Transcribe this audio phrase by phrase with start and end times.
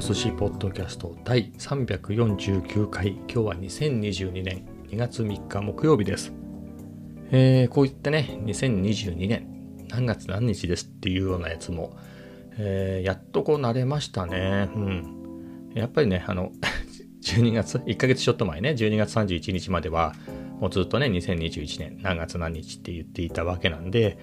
[0.00, 3.08] と寿司ポッドキャスト第349回。
[3.08, 6.32] 今日は2022年2月3日木曜日です、
[7.30, 9.86] えー、こういったね2022年。
[9.90, 11.98] 何月何日ですっていうようなやつも、
[12.56, 14.70] えー、やっとこう慣れましたね。
[14.74, 15.72] うん。
[15.74, 16.50] やっぱりねあの
[17.22, 20.14] 12月1ヶ月ちょっと前ね12月31日までは
[20.60, 24.16] もうずっとね2021年何月何日って言っていたわけなんで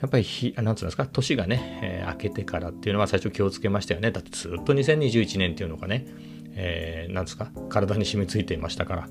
[0.00, 4.10] やっぱり、なんつうんですか、年がね、えー、明けてからっていうのは最初気をつけましたよね。
[4.10, 6.06] だってずっと2021年っていうのがね、
[6.54, 9.08] えー、なんですか、体に染みついていましたから。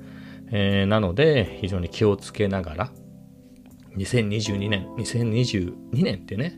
[0.49, 2.91] えー、なので、非常に気をつけながら、
[3.97, 6.57] 2022年、2022年ってね、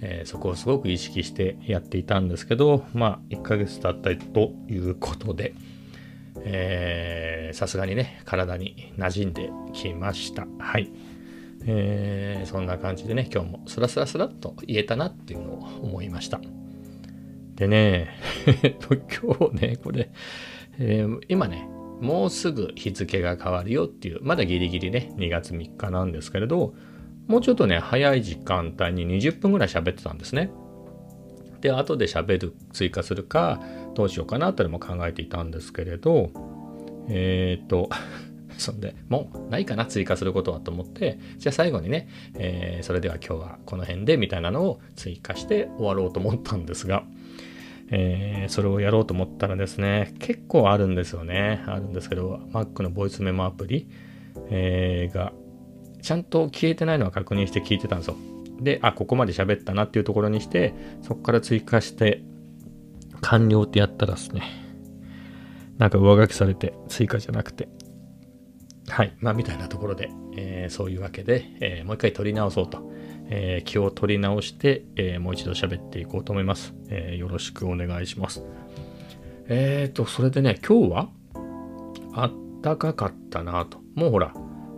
[0.00, 5.54] えー、そこをすごく意識してやっていたんですけど、まあ、1ヶ月経ったということで、
[7.52, 10.46] さすがにね、体に馴染んできました。
[10.58, 10.90] はい。
[11.68, 16.40] えー、そんな感じでね今日もスラスラスラっと言えたなっていうのを思いました。
[17.56, 18.10] でね
[19.20, 20.10] 今日ねこれ、
[20.78, 21.68] えー、今ね
[22.00, 26.74] もうすぐ日付が変わるよっていうまだギリギリね2月3日なんですけれど
[27.26, 30.50] もうちょっとね早い時間帯に20分ぐらい喋ってたんですね。
[31.60, 33.60] で後で喋る追加するか
[33.94, 36.30] どうしようかなというのも考えていたんですけれど
[37.08, 37.88] えっ、ー、と
[38.58, 47.04] そんで、もうないかな、追加することはと思って、じゃあ最後にね、えー、それでは今日はこの辺でみたいなのを追加して終わろうと思ったんですが、
[47.90, 51.62] えー、それをやろうと思ったらですね、結構あるんですよね。
[51.66, 53.88] あるんですけど、Mac のボイスメモアプリ、
[54.50, 55.32] えー、が、
[56.02, 58.16] ちゃんと消えてないのは確認して聞いてたんですよ。
[58.60, 62.22] で、あ、ここまで喋ったなっていうところにして、そこから追加して、
[63.20, 64.42] 完了ってやったらですね、
[65.78, 67.68] なんか上書きされて、追加じゃなくて、
[68.96, 69.12] はい。
[69.20, 72.90] まあ、みたいなところで、えー、そういうわけで、えー、もう一回撮り直そうと、
[73.28, 78.42] えー、気を取り直して、えもう一度喋っていこうと思います、えよろしくお願いします。
[79.48, 81.08] えっ、と、それでね、今日は、
[82.14, 83.80] あったかかったなと。
[83.94, 84.32] もうほら、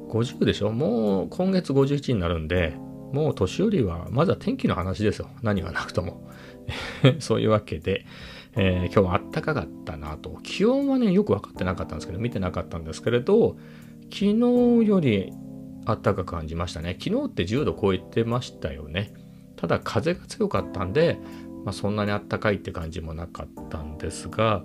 [0.08, 0.72] 50でしょ？
[0.72, 2.74] もう今月51になるんで、
[3.12, 5.28] もう年寄りは、まずは天気の話ですよ。
[5.44, 6.28] 何はなくとも。
[7.20, 8.04] そういうわけで、
[8.56, 10.40] えー、今日はあったかかったなと。
[10.42, 13.56] 気温はね、よく分かってなかったんですけど、見てなかったんですけれど、
[14.10, 15.32] 昨日より
[15.84, 16.96] 暖かく感じましたね。
[17.02, 19.12] 昨日って10度超えてましたよね。
[19.56, 21.18] ただ風が強かったんで、
[21.64, 24.64] まあ、そんなに暖かいって感じもなかったんですが、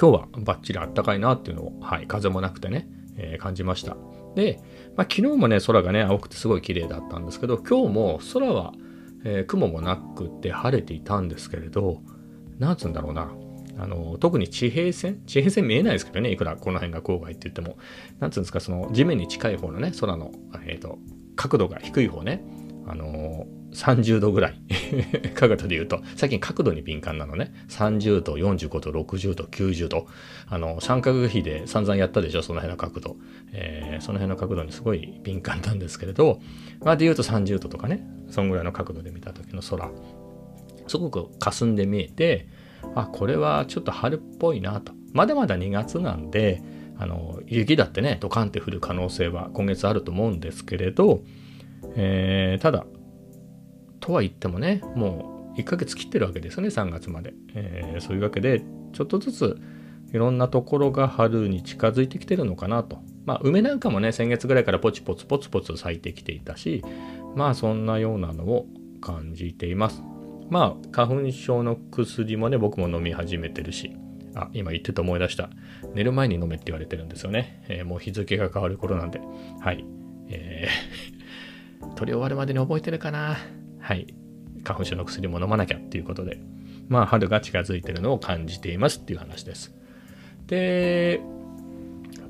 [0.00, 3.96] 今日はバッチリ暖かいなっていうのを、はい、風もなくてね、えー、感じました。
[4.34, 4.60] で、
[4.96, 8.72] まあ、昨日もね、空がね、青くてすごい綺麗だったんですけど、今日も空は、
[9.24, 12.00] えー、雲もなくて晴れていたんですけれど、
[12.58, 13.30] なんつうんだろうな、
[13.78, 15.22] あの特に地平線？
[15.26, 17.76] 地平線見えないですけどねいくらこの辺が郊外って言っても。
[18.20, 20.30] なんつうんですかその地面に近い方のね空の、
[20.64, 20.98] えーと、
[21.36, 22.42] 角度が低い方ね。
[22.86, 24.60] あの30度ぐらい。
[25.34, 26.00] 角度で言うと。
[26.16, 27.52] 最近角度に敏感なのね。
[27.68, 30.06] 30度45度60度90度。
[30.46, 33.16] あの三角比で散々やったでしょその辺の角度、
[33.52, 36.40] えー、その辺の角度にすごい敏感なんですけれど。
[36.84, 39.90] まあで言うと30度とかねそんぐらいの角度で見た時の空。
[40.86, 42.46] すごく霞んで見えて
[42.94, 44.92] あこれはちょっと春っぽいなと。
[45.12, 46.62] まだまだ2月なんで
[46.98, 51.22] あの雪だってねドカンって降る可能性は今月あると思うんですけれど、
[51.96, 52.86] えー、ただ
[54.00, 58.62] とは言ってもねもう1ヶ月切ってるわけですよね3月まで、えー、そういうわけで
[58.92, 59.60] ちょっとずつ
[60.12, 62.98] いろんなところが春に近づいてきてるのかなと。
[63.24, 66.84] まあ梅なんかもね先月ぐらいからポチポツポツポツ咲いてきていたし
[67.34, 68.66] まあそんなようなのを
[69.00, 70.02] 感じています。
[70.50, 73.96] まあ、花粉症の薬もね、僕も飲み始めてるし、
[74.34, 75.50] あ、今言ってて思い出した。
[75.94, 77.64] 寝る前に飲めって言われてるんですよね。
[77.68, 79.20] えー、もう日付が変わる頃なんで。
[79.60, 79.84] はい。
[80.28, 83.36] えー、 取り終わるまでに覚えてるかな
[83.78, 84.14] はい。
[84.64, 86.38] 花粉症の薬も飲まなきゃっていうことで、
[86.88, 89.74] まあ、春が近づいてるのを感じていますっていう話です。
[90.46, 91.20] で、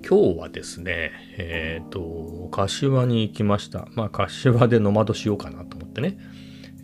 [0.07, 3.89] 今日はですね、えっ、ー、と、柏に行きました。
[3.95, 6.19] まあ、柏でノマドしようかなと思ってね。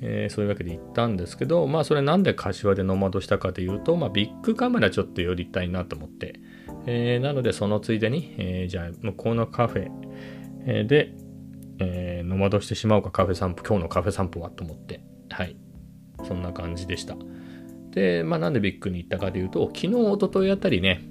[0.02, 6.40] えー、そういうわけで行ったんですけど、まあそれなんで柏でノマドしたかというと、まあビッグカメラちょっと寄りたいなと思って、
[6.86, 11.12] えー、なのでそのついでに、えー、じゃあ向こうのカフェで、
[11.78, 15.56] えー、ノマドしてしまおうかカフェ散歩、今日のカフェ散歩はと思って、はい、
[16.24, 17.16] そんな感じでした。
[17.90, 21.02] で、まあなんでビッグに行ったかというと、昨日、一昨日あたりね、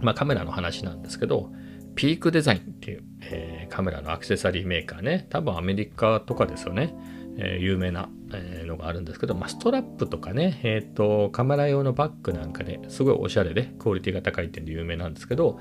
[0.00, 1.50] まあカメラの話なんですけど、
[1.94, 6.94] ピークデザインっていう、えー、カメラのアクセサリーメーカーね、多分アメリカとかですよね。
[7.38, 15.58] え、有名な、え、のがあるんですけど、まあ、ストラップとかね、え、ー、と、カメラ用のバッグなんかですごいおしゃれで、クオリティが高い点で有名なんですけど、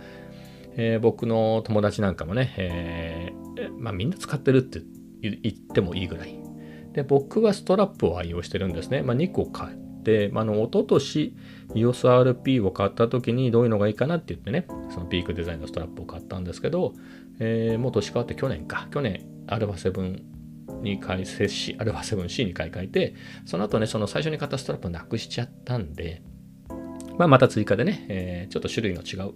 [0.78, 3.32] え僕の友達なんかもね、え
[3.78, 4.82] まあ、みんな使ってるって
[5.22, 6.40] 言ってもいいぐらい。
[6.94, 9.02] で、僕はストラップを愛用してるんですね。
[9.02, 11.36] まあ、2個買って、まあ、の、一昨年
[11.74, 16.94] EOSRP を買った時にどういうのがいいかなって言ってね、そのピークデザインのストラップを買ったんですけど、
[17.40, 20.22] えー、もう年変わって去年か、去年 α7
[20.82, 23.16] に改正し、α7C に買い替えて、
[23.46, 26.22] その後ね、その最初に買ったストラップをなくしちゃったんで、
[27.18, 29.34] まあ、また追加でね、えー、ちょっと種類の違う、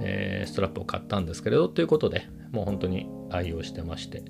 [0.00, 4.22] えー、ストラップを買ったんですけれど、ということで、もう本当に愛用してまして。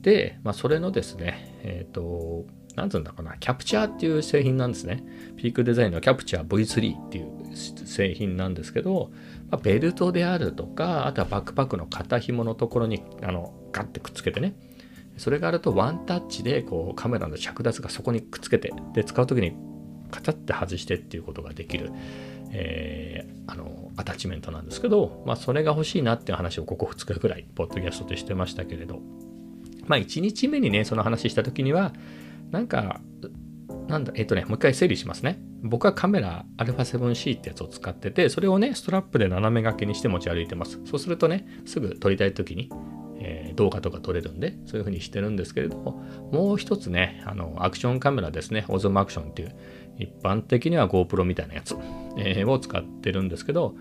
[0.00, 5.04] で、まあ、それのですね、えっ、ー、と、なんつうんだかな、キャプチャーっていう製品なんですね。
[5.36, 9.10] ピークデザインのキャプチャー V3 っていう製品なんですけど、
[9.50, 14.54] まあ、ベルトであるとか、あとはバックパックの肩紐のところにあのガッてくっつけてね、
[15.16, 19.54] それがあるとワンタッチでこうカメラの着脱がそこにくっつけて、で、使う時に
[20.10, 21.90] カチャって外してっていうことができる、
[22.50, 29.00] えー、あのアタッチメントなんですけど、まあ、それが欲しいなっていう話をここ2日ぐらい、ポッドキャストでしてましたけれど、
[29.86, 31.92] まあ、1日目にね、その話した時には、
[32.50, 33.00] なんか、
[33.88, 35.40] なんだ、えっ、とね、もう一回整理しますね。
[35.62, 40.80] 僕はカメラ α7C ってやつを使ってて、それをね、ストラップで斜め掛けにして持ち歩いてます。
[40.84, 42.70] そうするとね、すぐ撮りたい時に、
[43.54, 49.54] 動画とか撮れるんで、そういう風にしてるんですけれども、もう一つね、あの、アクションカメラですね、オズムアクションっていう、
[49.98, 51.76] 一般的には GoPro みたいなやつ、
[52.16, 53.74] えー、を使ってるんですけど、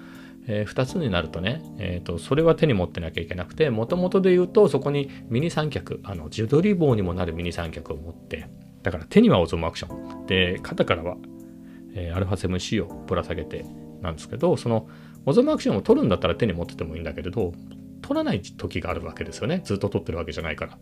[0.47, 8.49] えー、2つになるとね、えーと、それは手に持ってなきゃいけなくてもともとで言うとそこにミニ三脚あの自撮り棒にもなるミニ三脚を持って
[8.83, 10.25] だから手にはオゾムアクション。
[10.25, 11.17] で肩からは、
[11.93, 13.65] えー、α7C をぶら下げて
[14.01, 14.87] なんですけどその
[15.25, 17.53] オゾムアクションを取るんだったら手に持っててもいいんだけれど
[18.01, 19.61] 取らない時があるわけですよね。
[19.63, 20.77] ずっと取ってるわけじゃないから。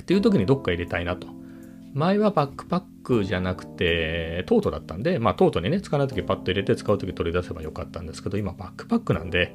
[0.00, 1.28] っていう時にどっか入れたいなと。
[1.94, 9.54] 前はバックパックじゃなくてトートだったんで、まあトートにね、使わないときパッと入れて使うとき取り出せばよかったんですけど、今バックパックなんで、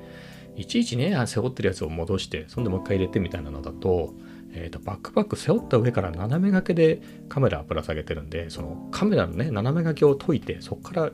[0.55, 4.13] いちいちね、背負ってるやつを戻して、そんでもう一回入れてみたいなのだと、
[4.53, 11.11] えーと、バックパック背負った上から斜め掛けでカメラぶら下げてるんで、そのカメラのね、斜め掛けを解いて、そこから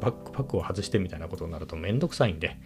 [0.00, 2.58] バックパックを外してみたいなことになるとめんどくさいんで、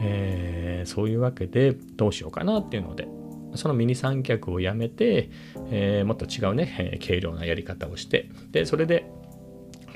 [0.00, 3.08] えー、そういうわけでどうしようかなっていうので、
[3.54, 5.30] そのミニ三脚をやめて、
[5.70, 9.10] えー、もっと違うね、えー、軽量なやり方をして、で、それで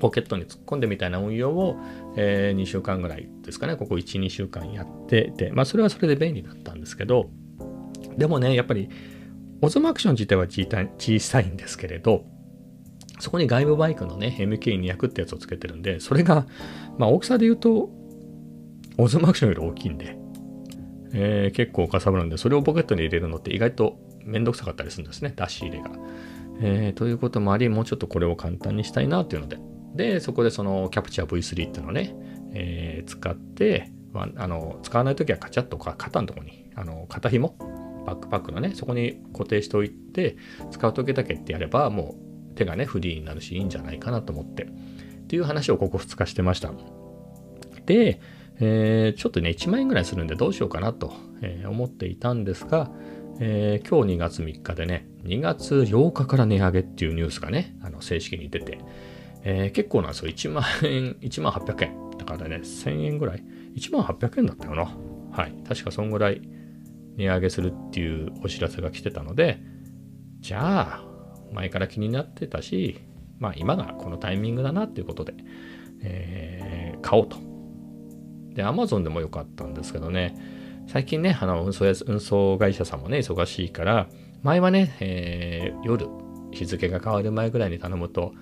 [0.01, 1.77] ポケットに突っ込んでみたいな運用を、
[2.17, 7.31] えー、2週間ぐらいですかね、ここ1、2週間やってて、まあそれはそれで便利だったんですけど、
[8.17, 8.89] でもね、やっぱり
[9.61, 12.25] オズムアクション自体は小さいんですけれど、
[13.21, 16.47] そこに外部バイクのね、MK200 ってやつをつけてるんで、それが、
[16.99, 17.91] まあ大きさで言うと、
[18.99, 20.17] オズムアクションより大きいんで、
[21.15, 25.91] えー、結構かさばるんで、それをポケットに入れるのって意外とめんどくさかったりするんですね、出し入れが。
[26.61, 29.59] えー、ということもあり、もうちょっとこれを簡単にしたいなというので。
[29.95, 32.15] で、そこでそのキャプチャー V3 っていうのをね、
[32.55, 37.57] えー、使って、まあ、あの使わないときはカチャッとか肩のとこに、あの肩紐、
[38.07, 40.37] バックパックのね、そこに固定しておいて、
[40.71, 42.17] 使うときだけってやれば、も
[42.53, 44.65] う手がね、フリーになるし、いいんじゃないかなと思って。
[44.65, 44.67] っ
[45.27, 46.73] ていう話をここ2日してました。
[47.87, 48.21] で、
[48.65, 52.93] えー、ちょっとね、1万円ぐらいするんでどうしようかなと、えー、思っていたんですが、
[53.41, 58.79] えー、今日2月3日でね、2月8日から値上げっていうニュースがね、あの正式に出て、
[59.43, 60.31] え結構なんですよ。
[60.31, 62.11] 1万円、1万800円。
[62.17, 63.43] だからね、1000円ぐらい。
[63.75, 64.97] 1万800円だったよな。
[65.33, 65.55] はい。
[65.67, 66.41] 確かそんぐらい
[67.17, 69.61] 値上げするっていうお知らせが来てたので、
[70.39, 71.05] じゃあ、
[71.53, 73.01] 前から気になってたし、
[73.41, 75.35] まあ今がこのタイミングだなっていうことで、
[76.03, 77.52] えー、買おうと
[78.55, 80.35] で、Amazon でもよかったんですけどね、
[80.89, 84.09] 最近ね、あの運送や運送会社さんもね、忙しいから、
[84.43, 86.07] 前はね、えー、夜、
[86.51, 88.35] 日付が変わる前ぐらいに頼むと、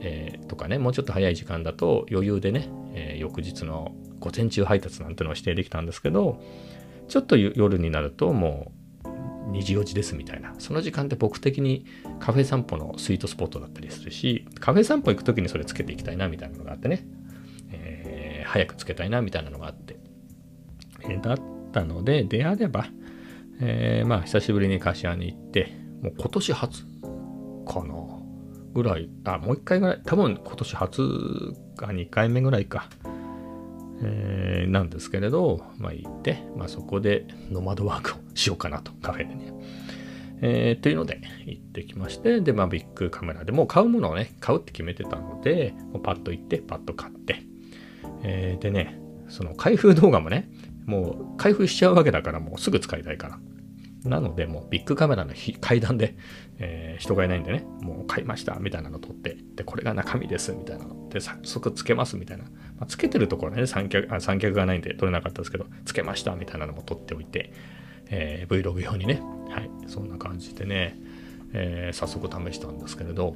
[0.00, 6.40] えー、とかね、もうちょっと早い時間だと余裕でね、えー、翌日の午前中配達なんてのを指定できたんですけど、
[7.08, 8.72] ちょっと夜になるとも
[9.04, 10.54] う2時4時ですみたいな。
[10.58, 11.84] その時間って僕的に
[12.18, 17.06] カフェ散歩のスイートスポットだったりするし、カフェ散歩行く時にそれつけていきたいなみたいなのがあってね。
[18.46, 19.98] 早くつけたいなみたいなのがあって、
[21.02, 21.40] えー、だっ
[21.72, 22.86] たので、であれば、
[23.60, 25.72] えー、まあ久しぶりに柏に行って、
[26.02, 26.84] もう今年初
[27.66, 27.94] かな
[28.74, 32.88] ぐらい、あ、もう一回ぐらい、多分今年初か2回目ぐらいか、
[34.02, 39.52] えー、なんですけれど、まあ行って、まあそこでノマドワークをしようかなと、カフェでね。
[40.42, 47.42] えー、というので行ってきまして、で、まあビッグカメラでもう買うものをね、買うって決めてたので、もうパッと行って、パッと買って、
[48.28, 50.50] えー、でね、その開封動画もね、
[50.84, 53.38] もう開封しちゃうわけだからもうすぐ使いたいから。
[54.04, 56.16] なので、もうビッグカメラの階段で、
[56.58, 61.08] えー、人がいないんでね、もう買いましたみたいなの撮って、で、これが中身ですみたいなの。
[61.08, 62.44] で、早速つけますみたいな。
[62.44, 67.52] まあ、つけてるところね、三脚あ三脚がないんで撮れなかったですけど、つけましたみたいなのも撮っておいて、
[68.08, 70.96] えー、Vlog 用にね、はい、そんな感じでね、
[71.52, 73.34] えー、早速試したんですけれど、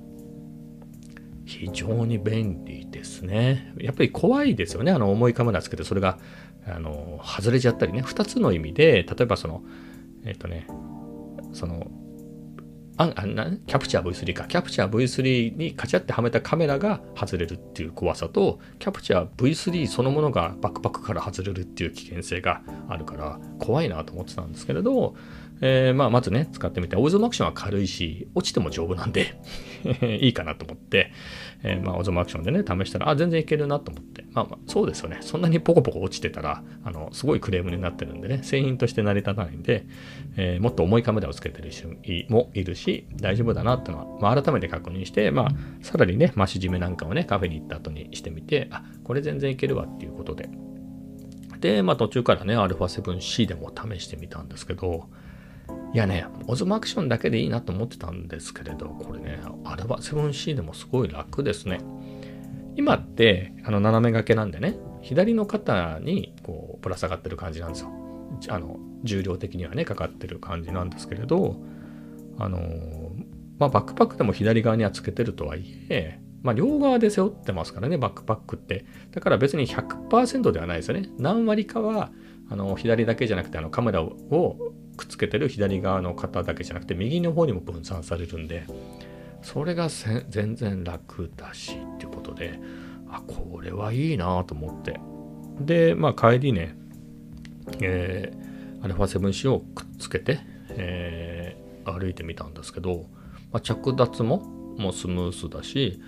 [1.50, 3.74] 非常に便利ですね。
[3.78, 4.92] やっぱり怖いですよね。
[4.92, 6.18] あの重いカメラつけてそれが
[6.64, 8.02] あの外れちゃったりね。
[8.02, 9.62] 2つの意味で、例えばその、
[10.24, 10.68] えっ、とね、
[11.52, 11.90] その
[12.98, 25.14] ああなキャプチャー V3 かキャプチャー V3 にカチャってはめたカメラが外れるっていう怖さとキャプチャー V3 そのものがバックパックから外れるっていう危険性があるから怖いなと思ってたんですけれど
[25.60, 29.38] えー、まあ、まずね、使ってみて、オイゾームアクションは軽いし、落ちても丈夫なんで
[30.20, 31.12] いいかなと思って、
[31.62, 35.18] えー、まあ、オイゾームアクションでね、試したら、あ、全然いけるなと思って、まあ、まあ、そうですよね。
[35.20, 39.84] そんなにポコポコ落ちてたら、あの、すごいクレームになってるんでね、製品として成り立たないんで、
[40.36, 41.88] えー、もっと重いカメラをつけてる人
[42.30, 45.50] もいるし、大丈夫だなってのは、まあ、改めて確認して、まあ、
[45.82, 50.48] さらにね、増し締めなんかをね、カフェに行った後にしてみて、あ、これ全然いけるわっていうことで、
[51.60, 55.08] で、まあ、途中からね、α7C でも試してみたんですけど、
[55.92, 61.80] いやね、オズマアクションだけでいいなと思ってたんですけれど、これね、アルバ 7C でもすごい楽ですね。
[62.76, 67.90] 今って、あの、斜め掛けなんでね、左の肩にこうぶら下がってる感じなんですよ。
[68.48, 71.56] あの、重量的にはね、かかってる感じなんですけれど、
[72.38, 72.58] あの、
[73.58, 78.84] まあ、バックパックでも左側にはつけてるとはいえ、まあ、両側で背負ってますからね、バックパックって。
[79.10, 81.10] だから別に100%ではないですよね。
[81.18, 82.12] 何割かは、
[82.48, 84.56] あの、左だけじゃなくて、あの、カメラを
[84.96, 88.64] くっつけてる左側の方だけじゃなくて右の方にも分散されるんで
[89.42, 89.88] それが
[90.28, 92.58] 全然楽だしっていうことで
[93.08, 95.00] あこれはいいなと思って。
[95.60, 96.74] でまあ帰りね
[97.80, 103.06] えー、α7C をくっつけて、えー、歩いてみたんですけど、
[103.52, 104.38] まあ、着脱も
[104.78, 106.00] もうスムースだし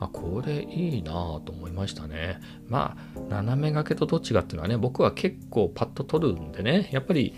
[0.00, 1.12] あこれいいな
[1.44, 2.38] と思いましたね。
[2.68, 7.34] まあ斜め掛けとどっちがっていうのはね僕は結構パッと撮るんでねやっぱり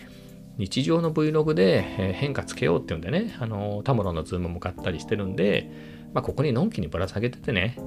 [0.60, 1.80] 日常の Vlog で
[2.14, 5.70] 変化つけようっていうんでね、あの、タモロのズームも買ったりしてるんで、
[6.12, 7.78] まあ、ここにのんきにぶら下げててね、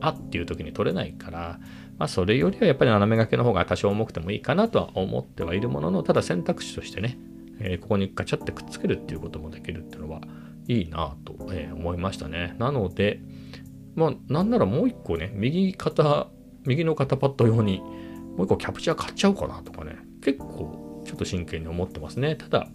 [0.00, 1.58] あっていう時に撮れないから、
[1.98, 7.18] まあ、それよりはやっぱり斜め掛けの方が多少重くてもいいかなとは思ってはいるものの、ただ選択肢としてね、
[7.58, 10.20] えー、ここにガチャってくっつけるっていうこともできるっていうのは
[10.68, 12.54] いいなと、えー、思いましたね。
[12.58, 13.20] なので、
[13.96, 16.28] まあ、なんならもう一個ね、右肩、
[16.66, 17.80] 右の肩パッド用に、
[18.36, 22.36] もう一個キャプチャー買っちゃおうかなとかね、結構ちょっと真剣に思ってますね。
[22.36, 22.68] ただ、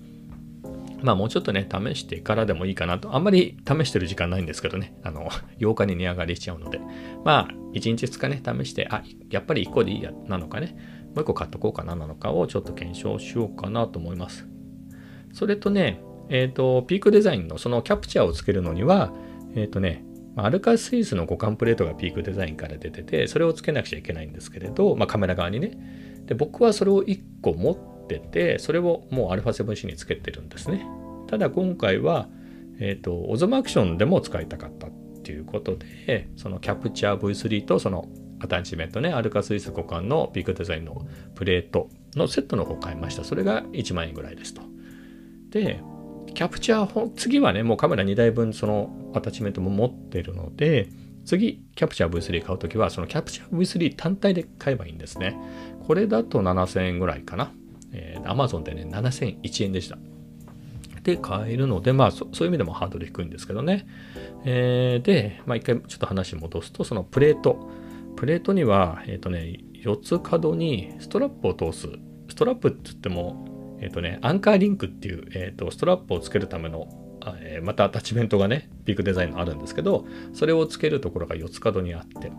[1.02, 3.16] まあもうちょっとね、試してからでもいいかなと。
[3.16, 4.96] あんまり試してる時間ないんですけどね。
[5.04, 5.30] あの、
[5.60, 6.80] 8日に値上がりしちゃうので。
[7.24, 10.76] まあ、1日2日ね、試して、あ、やっぱり1個でいいや、なのかね。
[11.16, 14.48] もう1個買っとこうかな、なのかをちょっと検証しようかなと思います。
[15.34, 19.14] それとね、えっ、ー、と、ピークデザインのそのキャプチャーをつけるのには、
[19.56, 20.04] えっ、ー、とね、
[20.36, 25.72] アルカスイスの互換プレートがピークデザインから出てて、それをつけなくちゃいけないんですけれど、まあカメラ側にね。
[26.26, 30.86] で、僕はそれを1個持ってってて、それをもう α7C につけてるんですね。
[31.28, 32.30] ただ今回は、
[32.80, 34.92] えっ、ー、と、オゾマアクションでも使いたかったっ
[35.24, 38.08] ていうことで、そのキャプチャー V3 とその
[38.40, 43.24] アタッチメントね、アルカ水素互換のビッグデザインのプレートのセットの方を買いました。
[43.24, 44.62] それが1万円ぐらいですと。
[45.50, 45.82] で、
[46.34, 50.90] キャプチャー、次はね、もうカメラ2台分そのアタッチメントも持ってるので、
[51.26, 55.38] 次、キャプチャー V3 買うときは、そのキャプチャー V3 単体で買えばいいんですね。
[55.86, 57.52] これだと7000円ぐらいかな。
[57.94, 59.98] えー、Amazon でね、7001円でした。
[61.08, 63.88] で、買えるので、まあそ、そういう意味でもハードル低いんですけどね。
[64.44, 67.70] えー、で、まあ、一回ちょっと話戻すと、そのプレート。
[68.18, 71.88] プレートには、えっ、ー、とね、4つ角にストラップを通す。
[72.30, 76.88] ストラップって言っても、えっ、ー、とね、アンカーリンクっていう、えっ、と、ストラップをつけるための、
[77.42, 82.32] えまたアタッチメントがね、ビッグデザインのあるんですけど、それをつけるところが4つ角にあって、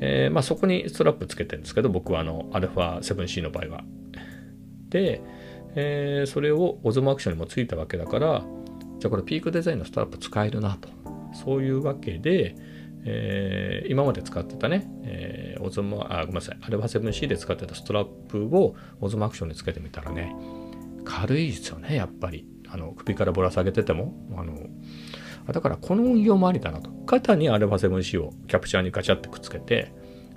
[0.00, 3.84] えまあ、そこにストラップつけてるんですけど、僕はあの、α7C の場合は、
[5.74, 8.44] えー、それをオズモアクションにもついたわけだから
[8.98, 10.88] じゃあこれピークデザインのストラップ使えるなと。
[11.34, 12.56] そういうわけで、
[13.04, 20.34] えー、今まで使ってたね、えー、オズモあごめんなさいアルファ 7C で使ってたストラップをオズモアクションにつけてみたらね
[21.04, 22.46] 軽いですよねやっぱり。
[22.70, 24.14] あの首からぶら下げてても。
[24.36, 24.54] あの
[25.52, 26.90] だからこの運用もありだなと。
[27.06, 29.92] 肩にアルファ 7C をキャプチャーにガチャってくっつけて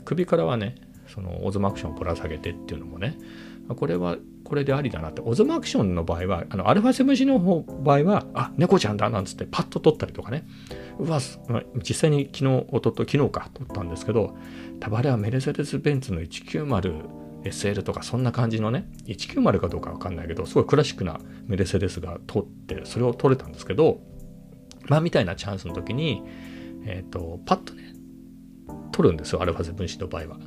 [0.05, 0.75] 首からはね
[1.07, 3.17] そのオズモアクションをぶら下げてっていうのもね
[3.75, 4.17] これは
[4.51, 5.21] これでありだなって。
[5.23, 10.45] オズマアクションの場合は、あの、アルファ 7C の方場合は、あ、猫ちゃんだなんつってパッと撮ったりとかね。
[10.99, 11.21] うわ、
[11.75, 14.35] 実際に昨日、おとと昨日か撮ったんですけど、
[14.81, 24.01] 多分あれはメルセデス・ベンツの 190SL とかそんな感じのね、190かどうかわかんないけど、すごいクラシックなメルセデスが撮って、それを撮れたんですけど、
[24.89, 26.23] まあみたいなチャンスの時に、
[26.85, 27.93] えっ、ー、と、パッとね、
[28.91, 30.39] 撮るんですよ、アルファ 7C の場合は。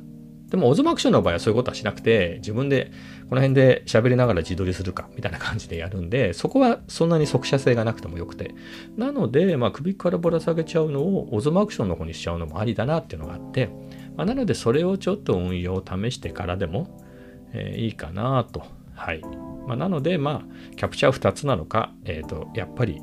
[0.55, 2.89] でも、オズマアクションの場合はそういうことはしなくて、自分で
[3.29, 8.55] この辺で喋りながら自撮りするか、みたいな感じでやるんで、そこはそんなに速射性がなくてもよくて。
[8.95, 13.69] なので、まあ、首からぶら下げちゃうのをオズマアクションの方にしちゃうのもありだなっていうのがあって、
[14.15, 17.01] まあ、なので、それをちょっと運用を試してからでも、
[17.51, 18.63] えー、いいかなと。
[18.93, 19.21] はい。
[19.67, 23.01] まあ、なので、まあ、キャプチャー2つなのか、えっ、ー、と、やっぱり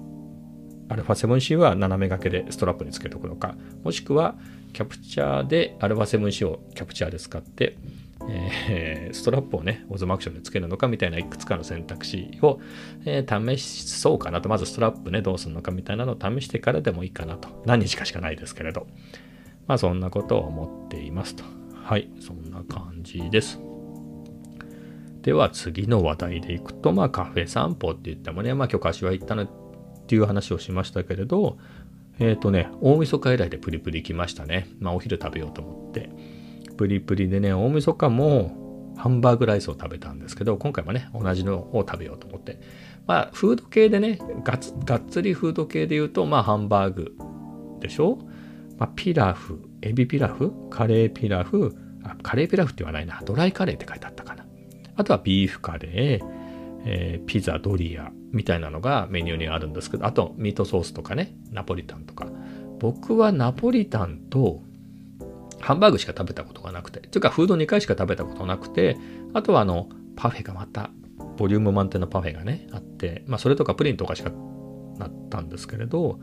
[0.88, 4.36] α7C は斜め掛けでストラップにつけておくのか、もしくは
[4.72, 7.76] キャプチャーで α7C をキャプチャーで使って、
[8.28, 12.60] えー、ストラップをね、オズマアクションでつけるのかみたいないくつかの選択肢を、
[13.04, 14.48] えー、試そうかなと。
[14.48, 17.48] まずストラップね、どうするのかみたいなのを試してからでもいいかなと。
[17.66, 18.86] 何日かしかないですけれど。
[19.66, 21.44] まあそんなことを思っていますと。
[21.74, 23.60] はい、そんな感じです。
[25.22, 29.48] では次の話題でいくと、まあカフェ散歩って言ってもね、まあ今日柏行ったのっ
[30.06, 31.58] ていう話をしましたけれど、
[32.22, 34.68] えっ、ー、とね、大晦日以来でプリプリ来ましたね。
[34.78, 36.08] まあお昼食べようと思って。
[36.76, 42.60] プリプリでね、大晦日もハンバーグライスを食べたんですけど、今回もね、同じのを食べようと思って。
[43.06, 47.16] まあ、フード系でね、がつがっつりフード系で言うと、まあ、ハンバーグ
[47.80, 48.18] でしょ？
[48.78, 51.74] まあ、ピラフ、エビピラフ、カレーピラフ、
[52.04, 54.46] あ、カレーピラフって言わないな、ドライカレーって書いてあったかな。
[54.94, 56.26] あとはビーフカレー、
[56.84, 62.26] えー、ピザ、ドリアみたいなのがメニューにあるんですけど、あとミートソースとかね、ナポリタンとか。
[62.80, 64.60] 僕はナポリタンと
[65.60, 68.96] ハンバーグしか食べたことがなくて、というかフード2回しか食べたことなくて、
[69.32, 70.90] あとはあの、パフェがまた、
[71.36, 74.30] ボリューム満点のパフェがね、あって、まあそれとかプリンとかしか
[74.98, 76.18] なったんですけれど、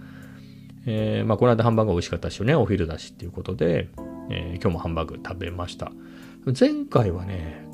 [0.86, 3.89] えー、まあこの間ハンバーグ美味しかったしね、お昼だしっていうことで、
[4.30, 5.92] えー、今日もハンバーグ食べました。
[6.60, 7.66] 前回はね、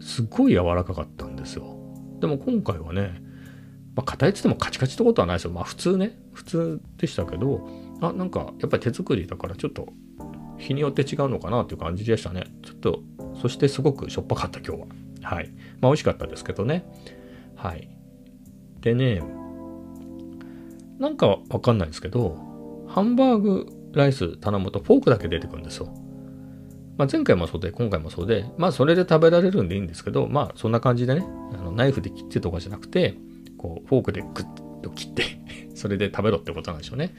[0.00, 1.81] すっごい柔らかかったんですよ。
[2.22, 3.20] でも今回はね、
[3.96, 5.50] まあ硬いっつってもカチカチってことはないですよ。
[5.50, 7.68] まあ普通ね、普通でしたけど、
[8.00, 9.88] あ、なんかやっぱり手作りだからちょっと
[10.56, 12.44] 日によって違うのかなっていう感じでしたね。
[12.62, 13.00] ちょっと、
[13.40, 14.86] そしてすごくしょっぱかった今日は。
[15.22, 15.48] はい。
[15.80, 16.84] まあ美味しかったですけどね。
[17.56, 17.88] はい。
[18.82, 19.20] でね、
[21.00, 22.36] なんかわかんないですけど、
[22.86, 25.92] ハンバーグライス頼むとフォークだけ出てくるんですよ。
[26.98, 33.16] まあ、前回もそうで、今回もそうで、まあそれで食べられるんでいいんですけど、まあそんな感じでね、あのナイフで切ってとかじゃなくて、
[33.56, 35.24] こうフォークでグッと切って
[35.74, 37.14] それで食べろってことなんでしょうね。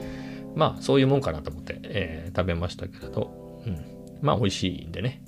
[0.56, 3.78] まあそういうもんかなと思って、えー、食べましたけれど、うん。
[4.22, 5.24] まあ美味しいんでね。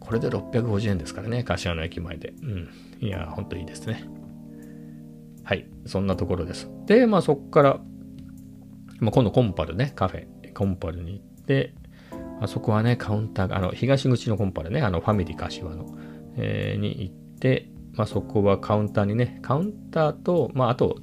[0.00, 2.34] これで650円ですからね、柏の駅前で。
[2.42, 2.68] うん。
[3.00, 4.04] いや、ほんといいですね。
[5.44, 5.66] はい。
[5.86, 6.70] そんなところです。
[6.86, 7.80] で、まあそっから、
[9.00, 11.74] まあ、今度コンパルね、カフェ、コンパルに行って、
[12.40, 15.86] あそこはね、カウンターが、あの、東口のコンパルね、あの、ファミリー柏の、
[16.36, 20.98] えー、に行って、まあそこはカウンターにね、カウンターと、まああと、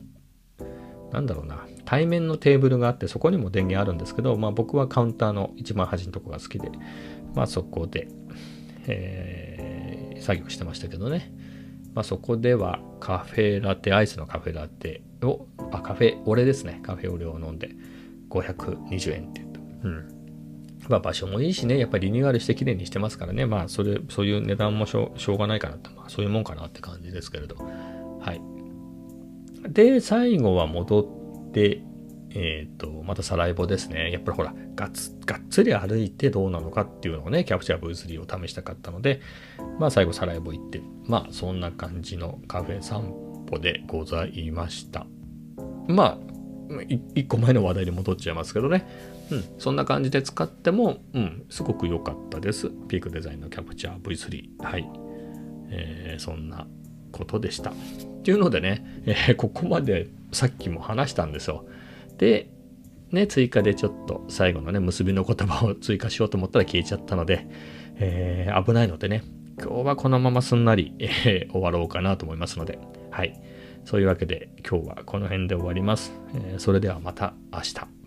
[1.12, 6.72] なんだろうな、対面のテーブルがあってそこにも電源あるんですけど、まあ、僕はカウンターの一番端のとこが好きで、
[7.36, 8.08] まあ、そこで、
[8.88, 11.34] えー、作業してましたけどね、
[11.94, 16.80] まあ、そこではカフェラテアイスのカフェラテをあカフェオレですね。
[16.84, 17.72] カフェオレを飲んで
[18.30, 20.21] 520円って言うと、うん。
[20.90, 28.42] まあ、場所もいいしねやっぱりリニューアルしてきれいにしてますからねまあそれそういう値段もしょうがないかなって、まあ、そういうもんかなって感じですけれどはい
[29.70, 31.84] で最後は戻って、
[32.32, 34.12] えっ、ー、と、またサライボですね。
[34.12, 39.22] やっぱりほら、がっつがっつり歩いてどうなのかっていうのをね、キャプチャー V3 を試したかったので、
[39.80, 43.14] まあ最後サライボ行って、まあそんな感じのカフェ散
[43.50, 45.06] 歩でございました。
[45.88, 46.20] ま
[46.80, 46.82] あ、
[47.16, 48.88] 一個前の話題に戻っちゃいますけどね。
[49.32, 52.70] うん、そんな感じで使っても、うん、すごく良かったです。
[52.88, 54.64] ピークデザインのキャプチャー V3。
[54.64, 54.90] はい。
[55.70, 56.68] えー、そんな
[57.12, 57.72] ことでした。
[57.72, 57.74] っ
[58.24, 61.66] ていうのでね、えー、ここまでさっきも話したんですよ。
[62.18, 62.50] で、
[63.12, 67.48] ね、追加でちょっと最後のね、結びの言葉を追加しようと思ったら消えちゃったので、
[67.96, 69.24] えー、危ないのでね、
[69.60, 72.80] 今日はこのまますんなり、えー、終わろうかなと思いますので、
[73.12, 73.40] はい。
[73.86, 76.12] そういうわけで今日はこの辺で終わります。
[76.36, 78.01] えー、それではまた明日。